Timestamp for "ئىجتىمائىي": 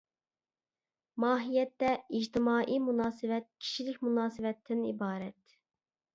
1.99-2.81